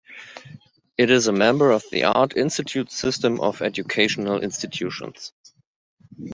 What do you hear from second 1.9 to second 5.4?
The Art Institutes system of educational institutions.